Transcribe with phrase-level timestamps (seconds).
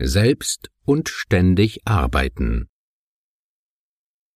[0.00, 2.68] Selbst und ständig arbeiten.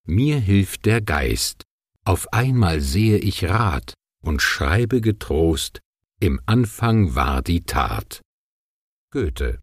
[0.04, 1.64] Mir hilft der Geist,
[2.04, 5.80] auf einmal sehe ich Rat und schreibe getrost,
[6.18, 8.20] im Anfang war die Tat.
[9.12, 9.60] Goethe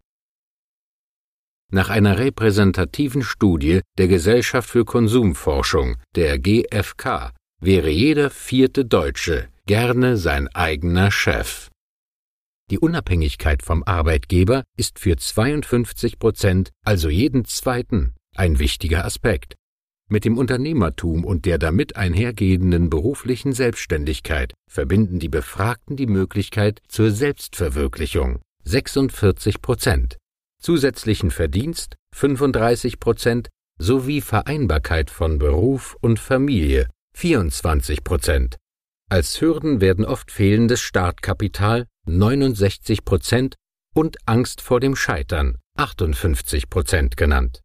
[1.71, 10.17] Nach einer repräsentativen Studie der Gesellschaft für Konsumforschung, der GfK, wäre jeder vierte Deutsche gerne
[10.17, 11.69] sein eigener Chef.
[12.69, 19.55] Die Unabhängigkeit vom Arbeitgeber ist für 52 Prozent, also jeden zweiten, ein wichtiger Aspekt.
[20.07, 27.09] Mit dem Unternehmertum und der damit einhergehenden beruflichen Selbstständigkeit verbinden die Befragten die Möglichkeit zur
[27.09, 30.17] Selbstverwirklichung 46 Prozent,
[30.61, 33.49] zusätzlichen Verdienst 35 Prozent
[33.79, 38.57] sowie Vereinbarkeit von Beruf und Familie 24 Prozent.
[39.09, 41.85] Als Hürden werden oft fehlendes Startkapital
[42.17, 43.55] 69 Prozent
[43.93, 47.61] und Angst vor dem Scheitern 58 Prozent genannt.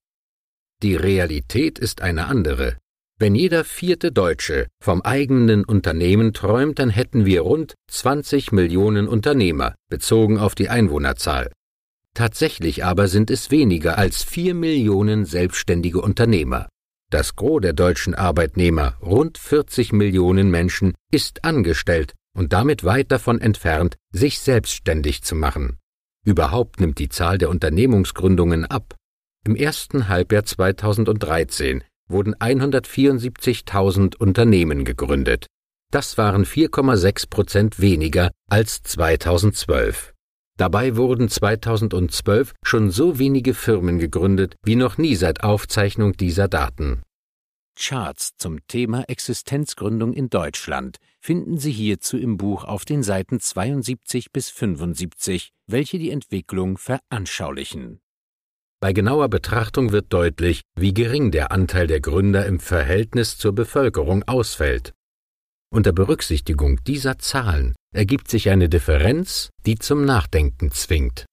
[0.82, 2.76] Die Realität ist eine andere.
[3.18, 9.74] Wenn jeder vierte Deutsche vom eigenen Unternehmen träumt, dann hätten wir rund 20 Millionen Unternehmer,
[9.88, 11.50] bezogen auf die Einwohnerzahl.
[12.12, 16.68] Tatsächlich aber sind es weniger als vier Millionen selbstständige Unternehmer.
[17.10, 23.40] Das Gros der deutschen Arbeitnehmer, rund 40 Millionen Menschen, ist angestellt und damit weit davon
[23.40, 25.78] entfernt, sich selbstständig zu machen.
[26.24, 28.94] Überhaupt nimmt die Zahl der Unternehmungsgründungen ab.
[29.46, 35.46] Im ersten Halbjahr 2013 wurden 174.000 Unternehmen gegründet.
[35.90, 40.12] Das waren 4,6 Prozent weniger als 2012.
[40.56, 47.02] Dabei wurden 2012 schon so wenige Firmen gegründet wie noch nie seit Aufzeichnung dieser Daten.
[47.76, 54.32] Charts zum Thema Existenzgründung in Deutschland finden Sie hierzu im Buch auf den Seiten 72
[54.32, 58.00] bis 75, welche die Entwicklung veranschaulichen.
[58.80, 64.22] Bei genauer Betrachtung wird deutlich, wie gering der Anteil der Gründer im Verhältnis zur Bevölkerung
[64.24, 64.92] ausfällt.
[65.70, 71.26] Unter Berücksichtigung dieser Zahlen ergibt sich eine Differenz, die zum Nachdenken zwingt.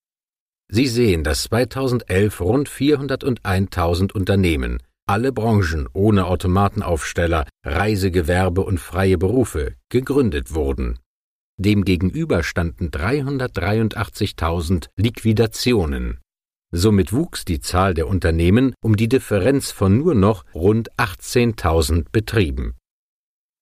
[0.69, 9.75] Sie sehen, dass 2011 rund 401.000 Unternehmen, alle Branchen ohne Automatenaufsteller, Reisegewerbe und freie Berufe,
[9.89, 10.99] gegründet wurden.
[11.57, 16.19] Demgegenüber standen 383.000 Liquidationen.
[16.73, 22.75] Somit wuchs die Zahl der Unternehmen um die Differenz von nur noch rund 18.000 Betrieben.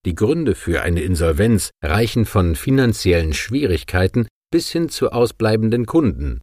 [0.05, 6.39] Die Gründe für eine Insolvenz reichen von finanziellen Schwierigkeiten bis hin zu ausbleibenden Kunden.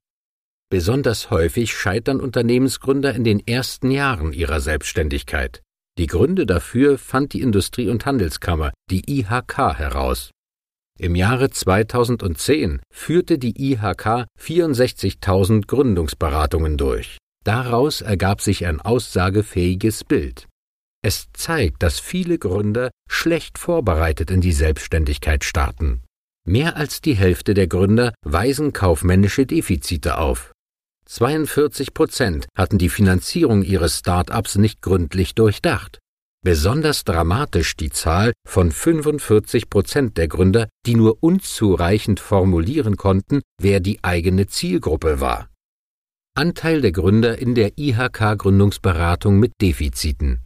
[0.68, 5.62] Besonders häufig scheitern Unternehmensgründer in den ersten Jahren ihrer Selbstständigkeit.
[5.98, 10.30] Die Gründe dafür fand die Industrie- und Handelskammer, die IHK, heraus.
[10.98, 17.18] Im Jahre 2010 führte die IHK 64.000 Gründungsberatungen durch.
[17.44, 20.48] Daraus ergab sich ein aussagefähiges Bild.
[21.04, 26.02] Es zeigt, dass viele Gründer schlecht vorbereitet in die Selbstständigkeit starten.
[26.44, 30.52] Mehr als die Hälfte der Gründer weisen kaufmännische Defizite auf.
[31.08, 35.98] 42 Prozent hatten die Finanzierung ihres Start-ups nicht gründlich durchdacht.
[36.44, 43.80] Besonders dramatisch die Zahl von 45 Prozent der Gründer, die nur unzureichend formulieren konnten, wer
[43.80, 45.48] die eigene Zielgruppe war.
[46.36, 50.42] Anteil der Gründer in der IHK-Gründungsberatung mit Defiziten.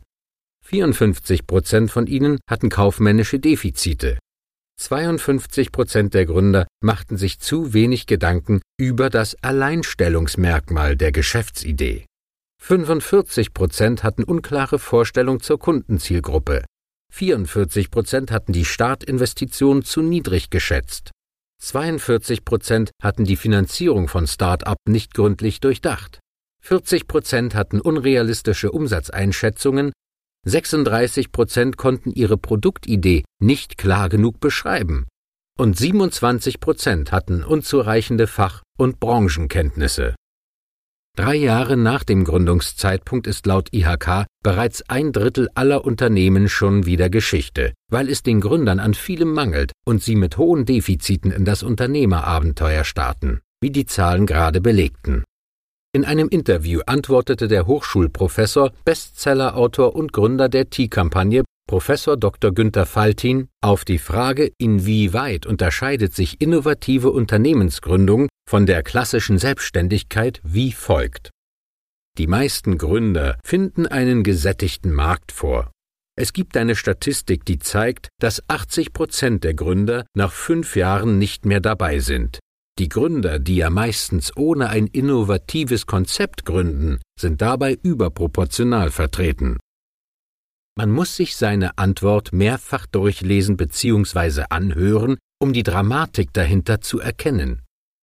[0.64, 4.18] 54 Prozent von ihnen hatten kaufmännische Defizite.
[4.80, 12.06] 52 Prozent der Gründer machten sich zu wenig Gedanken über das Alleinstellungsmerkmal der Geschäftsidee.
[12.62, 16.64] 45 Prozent hatten unklare Vorstellung zur Kundenzielgruppe.
[17.12, 21.10] 44 Prozent hatten die Startinvestition zu niedrig geschätzt.
[21.62, 26.20] 42 Prozent hatten die Finanzierung von Start-up nicht gründlich durchdacht.
[26.62, 29.92] 40 Prozent hatten unrealistische Umsatzeinschätzungen
[30.46, 35.06] 36 Prozent konnten ihre Produktidee nicht klar genug beschreiben
[35.60, 40.14] und 27 Prozent hatten unzureichende Fach- und Branchenkenntnisse.
[41.18, 47.10] Drei Jahre nach dem Gründungszeitpunkt ist laut IHK bereits ein Drittel aller Unternehmen schon wieder
[47.10, 51.62] Geschichte, weil es den Gründern an vielem mangelt und sie mit hohen Defiziten in das
[51.62, 55.24] Unternehmerabenteuer starten, wie die Zahlen gerade belegten.
[55.92, 62.52] In einem Interview antwortete der Hochschulprofessor, Bestsellerautor und Gründer der T-Kampagne, Professor Dr.
[62.52, 70.70] Günther Faltin, auf die Frage, inwieweit unterscheidet sich innovative Unternehmensgründung von der klassischen Selbstständigkeit wie
[70.70, 71.30] folgt.
[72.18, 75.72] Die meisten Gründer finden einen gesättigten Markt vor.
[76.16, 81.46] Es gibt eine Statistik, die zeigt, dass 80 Prozent der Gründer nach fünf Jahren nicht
[81.46, 82.38] mehr dabei sind.
[82.80, 89.58] Die Gründer, die ja meistens ohne ein innovatives Konzept gründen, sind dabei überproportional vertreten.
[90.78, 94.44] Man muss sich seine Antwort mehrfach durchlesen bzw.
[94.48, 97.60] anhören, um die Dramatik dahinter zu erkennen.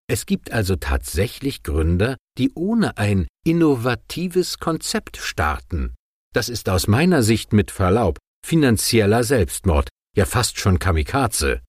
[0.07, 5.95] Es gibt also tatsächlich Gründer, die ohne ein innovatives Konzept starten.
[6.35, 11.61] Das ist aus meiner Sicht mit Verlaub finanzieller Selbstmord, ja fast schon Kamikaze.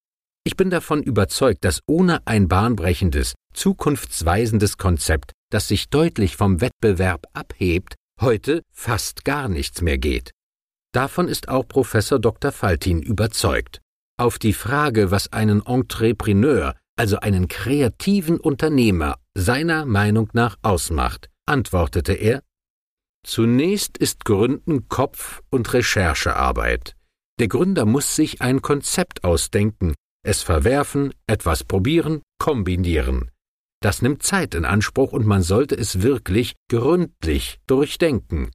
[0.44, 7.26] Ich bin davon überzeugt, dass ohne ein bahnbrechendes, zukunftsweisendes Konzept, das sich deutlich vom Wettbewerb
[7.32, 10.30] abhebt, heute fast gar nichts mehr geht.
[10.92, 12.52] Davon ist auch Professor Dr.
[12.52, 13.80] Faltin überzeugt.
[14.18, 22.14] Auf die Frage, was einen Entrepreneur, also einen kreativen Unternehmer, seiner Meinung nach ausmacht, antwortete
[22.14, 22.42] er
[23.24, 26.96] Zunächst ist Gründen Kopf- und Recherchearbeit.
[27.38, 33.30] Der Gründer muss sich ein Konzept ausdenken, es verwerfen, etwas probieren, kombinieren.
[33.80, 38.50] Das nimmt Zeit in Anspruch und man sollte es wirklich gründlich durchdenken.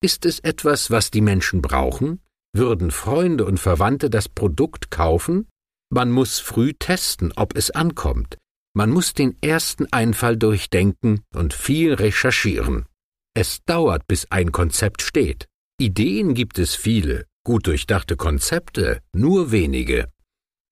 [0.00, 2.20] Ist es etwas, was die Menschen brauchen?
[2.54, 5.48] Würden Freunde und Verwandte das Produkt kaufen?
[5.90, 8.38] Man muss früh testen, ob es ankommt.
[8.74, 12.86] Man muss den ersten Einfall durchdenken und viel recherchieren.
[13.34, 15.46] Es dauert, bis ein Konzept steht.
[15.80, 20.08] Ideen gibt es viele, gut durchdachte Konzepte nur wenige.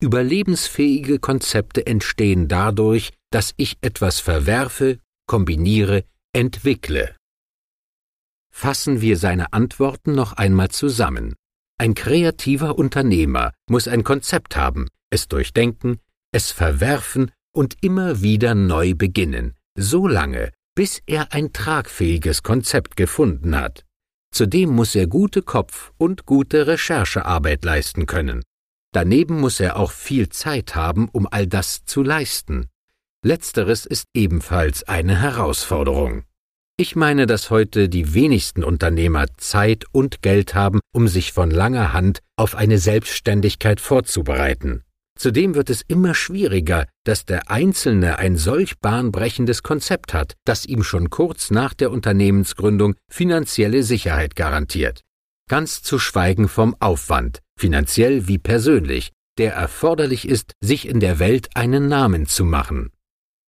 [0.00, 6.04] Überlebensfähige Konzepte entstehen dadurch, dass ich etwas verwerfe, kombiniere,
[6.34, 7.16] entwickle.
[8.52, 11.34] Fassen wir seine Antworten noch einmal zusammen.
[11.78, 15.98] Ein kreativer Unternehmer muss ein Konzept haben, es durchdenken,
[16.32, 23.58] es verwerfen und immer wieder neu beginnen, so lange, bis er ein tragfähiges Konzept gefunden
[23.58, 23.84] hat.
[24.30, 28.42] Zudem muss er gute Kopf- und gute Recherchearbeit leisten können.
[28.96, 32.70] Daneben muss er auch viel Zeit haben, um all das zu leisten.
[33.22, 36.22] Letzteres ist ebenfalls eine Herausforderung.
[36.78, 41.92] Ich meine, dass heute die wenigsten Unternehmer Zeit und Geld haben, um sich von langer
[41.92, 44.82] Hand auf eine Selbstständigkeit vorzubereiten.
[45.18, 50.82] Zudem wird es immer schwieriger, dass der Einzelne ein solch bahnbrechendes Konzept hat, das ihm
[50.82, 55.02] schon kurz nach der Unternehmensgründung finanzielle Sicherheit garantiert.
[55.50, 61.48] Ganz zu schweigen vom Aufwand, finanziell wie persönlich, der erforderlich ist, sich in der Welt
[61.54, 62.90] einen Namen zu machen.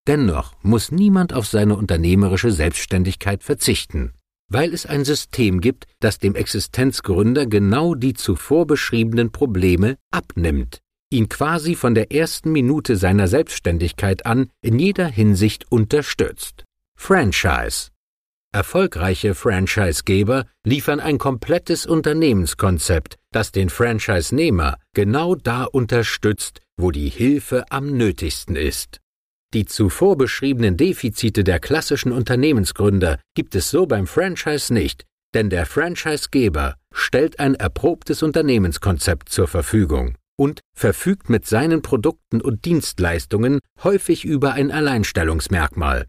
[0.07, 4.13] Dennoch muss niemand auf seine unternehmerische Selbstständigkeit verzichten,
[4.49, 11.29] weil es ein System gibt, das dem Existenzgründer genau die zuvor beschriebenen Probleme abnimmt, ihn
[11.29, 16.65] quasi von der ersten Minute seiner Selbstständigkeit an in jeder Hinsicht unterstützt.
[16.97, 17.91] Franchise
[18.53, 27.65] Erfolgreiche Franchisegeber liefern ein komplettes Unternehmenskonzept, das den Franchise-Nehmer genau da unterstützt, wo die Hilfe
[27.71, 29.01] am nötigsten ist.
[29.53, 35.05] Die zuvor beschriebenen Defizite der klassischen Unternehmensgründer gibt es so beim Franchise nicht,
[35.35, 42.65] denn der Franchisegeber stellt ein erprobtes Unternehmenskonzept zur Verfügung und verfügt mit seinen Produkten und
[42.65, 46.07] Dienstleistungen häufig über ein Alleinstellungsmerkmal.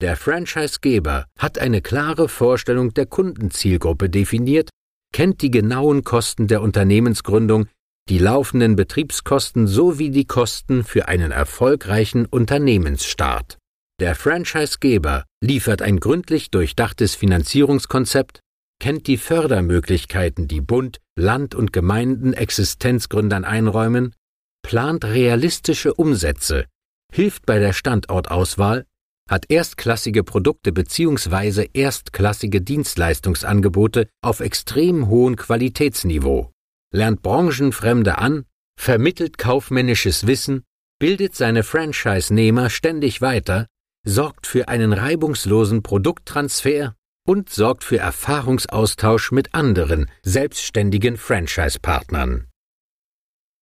[0.00, 4.70] Der Franchisegeber hat eine klare Vorstellung der Kundenzielgruppe definiert,
[5.12, 7.68] kennt die genauen Kosten der Unternehmensgründung
[8.08, 13.58] die laufenden Betriebskosten sowie die Kosten für einen erfolgreichen Unternehmensstart.
[14.00, 18.40] Der Franchisegeber liefert ein gründlich durchdachtes Finanzierungskonzept,
[18.80, 24.14] kennt die Fördermöglichkeiten, die Bund, Land und Gemeinden Existenzgründern einräumen,
[24.62, 26.64] plant realistische Umsätze,
[27.12, 28.86] hilft bei der Standortauswahl,
[29.28, 31.68] hat erstklassige Produkte bzw.
[31.72, 36.50] erstklassige Dienstleistungsangebote auf extrem hohem Qualitätsniveau
[36.90, 38.44] lernt Branchenfremde an,
[38.78, 40.64] vermittelt kaufmännisches Wissen,
[40.98, 43.66] bildet seine Franchise-Nehmer ständig weiter,
[44.06, 46.94] sorgt für einen reibungslosen Produkttransfer
[47.26, 52.46] und sorgt für Erfahrungsaustausch mit anderen selbstständigen Franchise-Partnern.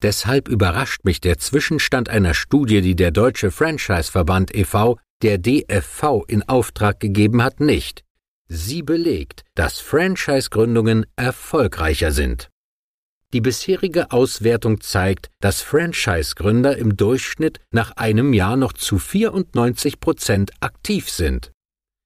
[0.02, 6.42] Deshalb überrascht mich der Zwischenstand einer Studie, die der Deutsche Franchise-Verband e.V., der DFV, in
[6.48, 8.04] Auftrag gegeben hat, nicht.
[8.48, 12.50] Sie belegt, dass Franchise-Gründungen erfolgreicher sind.
[13.32, 20.52] Die bisherige Auswertung zeigt, dass Franchise-Gründer im Durchschnitt nach einem Jahr noch zu 94 Prozent
[20.60, 21.50] aktiv sind.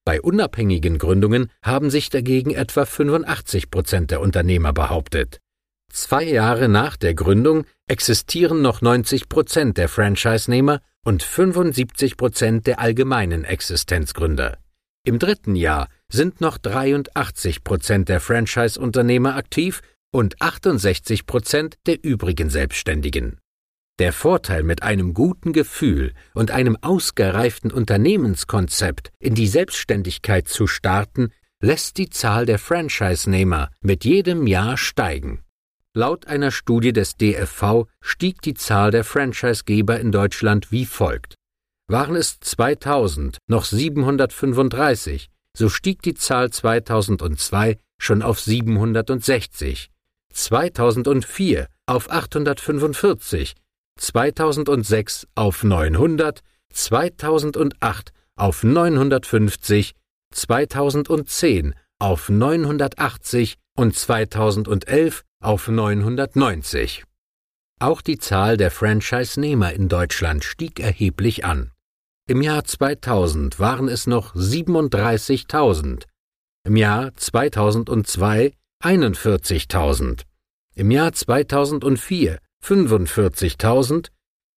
[0.07, 5.40] Bei unabhängigen Gründungen haben sich dagegen etwa 85 Prozent der Unternehmer behauptet.
[5.92, 12.78] Zwei Jahre nach der Gründung existieren noch 90 Prozent der Franchise-Nehmer und 75 Prozent der
[12.78, 14.59] allgemeinen Existenzgründer.
[15.04, 19.80] Im dritten Jahr sind noch 83 Prozent der Franchise-Unternehmer aktiv
[20.12, 23.38] und 68 Prozent der übrigen Selbstständigen.
[23.99, 31.32] Der Vorteil, mit einem guten Gefühl und einem ausgereiften Unternehmenskonzept in die Selbstständigkeit zu starten,
[31.61, 35.42] lässt die Zahl der Franchise-Nehmer mit jedem Jahr steigen.
[35.97, 41.35] Laut einer Studie des DFV stieg die Zahl der Franchisegeber in Deutschland wie folgt.
[41.88, 49.90] Waren es 2000 noch 735, so stieg die Zahl 2002 schon auf 760,
[50.32, 53.56] 2004 auf 845,
[53.99, 56.40] 2006 auf 900,
[56.73, 59.94] 2008 auf 950,
[60.32, 67.04] 2010 auf 980 und 2011 auf 990.
[67.80, 71.73] Auch die Zahl der Franchise-Nehmer in Deutschland stieg erheblich an.
[72.28, 76.04] Im Jahr 2000 waren es noch 37.000,
[76.64, 78.52] im Jahr 2002
[78.85, 80.23] 41.000,
[80.75, 84.11] im Jahr 2004 45.000,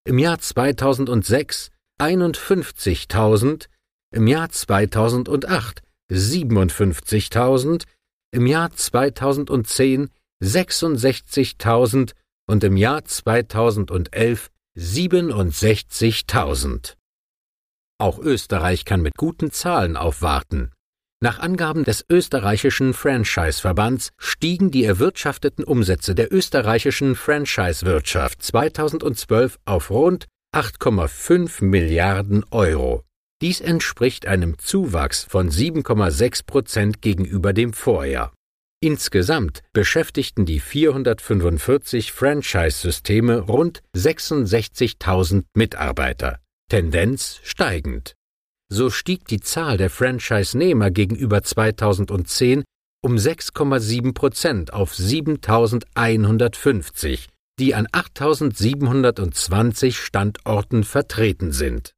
[0.06, 3.68] im Jahr 2006 51.000,
[4.12, 7.86] im Jahr 2008 57.000,
[8.32, 10.10] im Jahr 2010
[10.42, 12.13] 66.000
[12.48, 16.96] und im Jahr 2011 67.000.
[18.00, 20.72] Auch Österreich kann mit guten Zahlen aufwarten.
[21.22, 30.28] Nach Angaben des österreichischen Franchise-Verbands stiegen die erwirtschafteten Umsätze der österreichischen Franchise-Wirtschaft 2012 auf rund
[30.54, 33.04] 8,5 Milliarden Euro.
[33.42, 38.34] Dies entspricht einem Zuwachs von 7,6 Prozent gegenüber dem Vorjahr.
[38.84, 46.40] Insgesamt beschäftigten die 445 Franchise-Systeme rund 66.000 Mitarbeiter.
[46.70, 48.18] Tendenz steigend.
[48.68, 52.66] So stieg die Zahl der Franchise-Nehmer gegenüber 2010
[53.02, 57.28] um 6,7 Prozent auf 7.150,
[57.60, 61.94] die an 8.720 Standorten vertreten sind.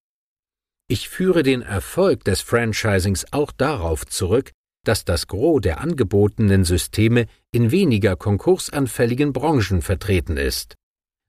[0.87, 4.51] Ich führe den Erfolg des Franchisings auch darauf zurück,
[4.87, 10.75] dass das Gros der angebotenen Systeme in weniger konkursanfälligen Branchen vertreten ist.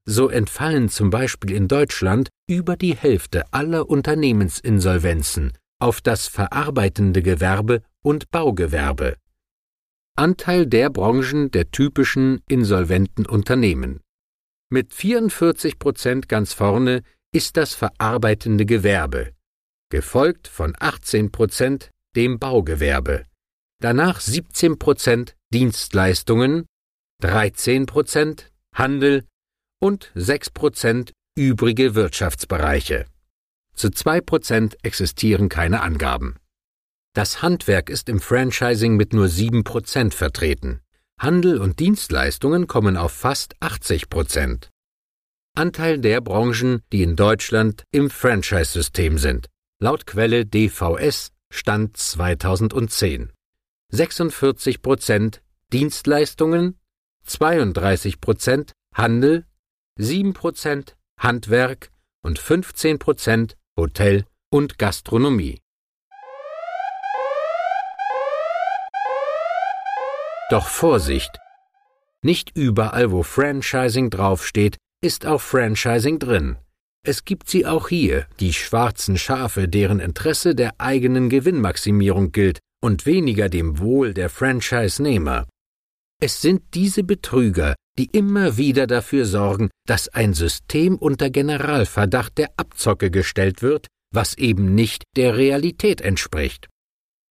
[0.09, 7.83] So entfallen zum Beispiel in Deutschland über die Hälfte aller Unternehmensinsolvenzen auf das verarbeitende Gewerbe
[8.03, 9.17] und Baugewerbe.
[10.17, 14.01] Anteil der Branchen der typischen insolventen Unternehmen.
[14.71, 19.33] Mit 44 Prozent ganz vorne ist das verarbeitende Gewerbe,
[19.91, 23.25] gefolgt von 18 Prozent dem Baugewerbe,
[23.81, 26.67] danach 17 Prozent Dienstleistungen,
[27.23, 29.25] 13 Prozent Handel
[29.81, 33.07] und 6% übrige Wirtschaftsbereiche.
[33.75, 36.37] Zu 2% existieren keine Angaben.
[37.15, 40.81] Das Handwerk ist im Franchising mit nur 7% vertreten.
[41.19, 44.69] Handel und Dienstleistungen kommen auf fast 80%.
[45.55, 49.47] Anteil der Branchen, die in Deutschland im Franchise-System sind.
[49.81, 53.33] Laut Quelle DVS Stand 2010.
[53.93, 55.41] 46%
[55.73, 56.79] Dienstleistungen,
[57.27, 59.47] 32% Handel
[59.99, 61.91] 7% Handwerk
[62.23, 65.61] und 15% Hotel und Gastronomie.
[70.51, 71.31] Doch Vorsicht!
[72.23, 76.57] Nicht überall, wo Franchising draufsteht, ist auch Franchising drin.
[77.05, 83.07] Es gibt sie auch hier, die schwarzen Schafe, deren Interesse der eigenen Gewinnmaximierung gilt und
[83.07, 85.47] weniger dem Wohl der Franchise-Nehmer.
[86.21, 92.51] Es sind diese Betrüger, die immer wieder dafür sorgen, dass ein System unter Generalverdacht der
[92.57, 96.69] Abzocke gestellt wird, was eben nicht der Realität entspricht.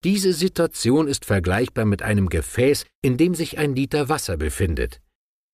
[0.04, 5.02] Diese Situation ist vergleichbar mit einem Gefäß, in dem sich ein Liter Wasser befindet.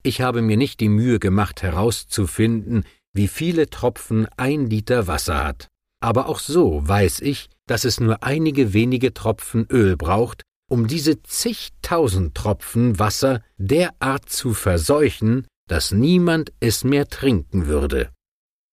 [0.04, 2.84] Ich habe mir nicht die Mühe gemacht herauszufinden,
[3.14, 5.70] wie viele Tropfen ein Liter Wasser hat.
[6.02, 11.22] Aber auch so weiß ich, dass es nur einige wenige Tropfen Öl braucht, um diese
[11.22, 18.10] zigtausend Tropfen Wasser derart zu verseuchen, dass niemand es mehr trinken würde.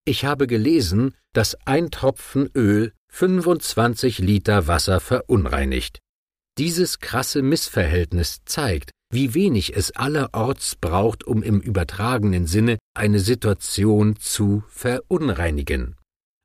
[0.04, 5.99] Ich habe gelesen, dass ein Tropfen Öl 25 Liter Wasser verunreinigt.
[6.56, 14.16] Dieses krasse Missverhältnis zeigt, wie wenig es allerorts braucht, um im übertragenen Sinne eine Situation
[14.16, 15.94] zu verunreinigen.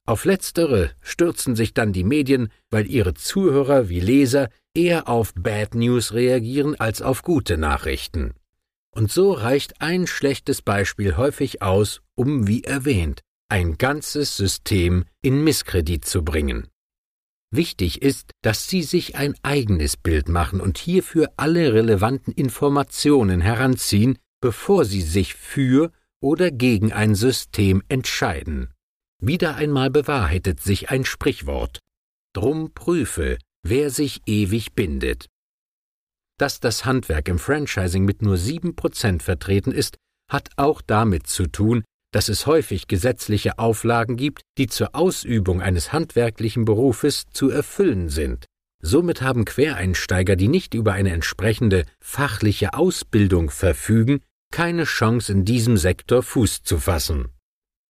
[0.06, 5.76] Auf letztere stürzen sich dann die Medien, weil ihre Zuhörer wie Leser eher auf Bad
[5.76, 8.34] News reagieren als auf gute Nachrichten.
[8.92, 15.44] Und so reicht ein schlechtes Beispiel häufig aus, um, wie erwähnt, ein ganzes System in
[15.44, 16.68] Misskredit zu bringen.
[17.50, 24.18] Wichtig ist, dass Sie sich ein eigenes Bild machen und hierfür alle relevanten Informationen heranziehen,
[24.42, 28.73] bevor Sie sich für oder gegen ein System entscheiden.
[29.26, 31.80] Wieder einmal bewahrheitet sich ein Sprichwort.
[32.36, 35.28] Drum prüfe, wer sich ewig bindet.
[36.38, 39.96] Dass das Handwerk im Franchising mit nur sieben Prozent vertreten ist,
[40.30, 45.94] hat auch damit zu tun, dass es häufig gesetzliche Auflagen gibt, die zur Ausübung eines
[45.94, 48.46] handwerklichen Berufes zu erfüllen sind.
[48.82, 54.20] Somit haben Quereinsteiger, die nicht über eine entsprechende fachliche Ausbildung verfügen,
[54.52, 57.33] keine Chance in diesem Sektor Fuß zu fassen.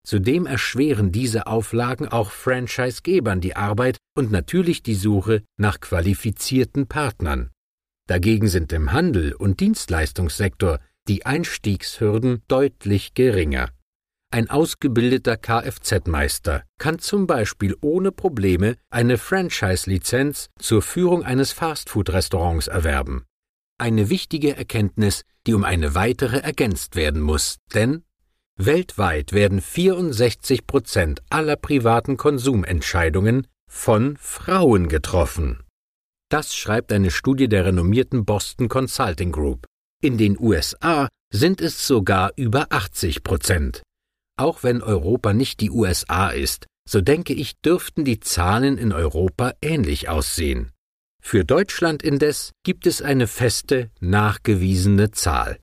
[0.06, 7.52] Zudem erschweren diese Auflagen auch Franchisegebern die Arbeit und natürlich die Suche nach qualifizierten Partnern.
[8.08, 13.70] Dagegen sind im Handel und Dienstleistungssektor die Einstiegshürden deutlich geringer.
[14.34, 23.26] Ein ausgebildeter Kfz-Meister kann zum Beispiel ohne Probleme eine Franchise-Lizenz zur Führung eines Fastfood-Restaurants erwerben.
[23.78, 28.04] Eine wichtige Erkenntnis, die um eine weitere ergänzt werden muss, denn
[28.58, 35.64] weltweit werden 64 Prozent aller privaten Konsumentscheidungen von Frauen getroffen.
[36.30, 39.66] Das schreibt eine Studie der renommierten Boston Consulting Group.
[40.02, 43.84] In den USA sind es sogar über 80 Prozent.
[44.38, 49.54] Auch wenn Europa nicht die USA ist, so denke ich, dürften die Zahlen in Europa
[49.62, 50.72] ähnlich aussehen.
[51.22, 55.58] Für Deutschland indes gibt es eine feste, nachgewiesene Zahl.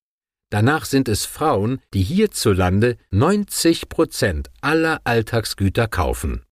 [0.50, 6.42] Danach sind es Frauen, die hierzulande 90 Prozent aller Alltagsgüter kaufen.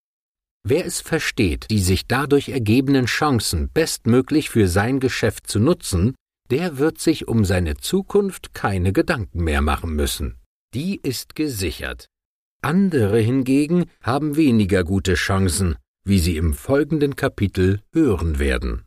[0.65, 6.15] Wer es versteht, die sich dadurch ergebenden Chancen bestmöglich für sein Geschäft zu nutzen,
[6.51, 10.39] der wird sich um seine Zukunft keine Gedanken mehr machen müssen
[10.75, 12.09] die ist gesichert.
[12.61, 18.85] Andere hingegen haben weniger gute Chancen, wie Sie im folgenden Kapitel hören werden.